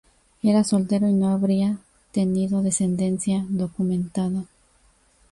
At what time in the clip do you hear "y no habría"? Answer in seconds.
1.07-1.77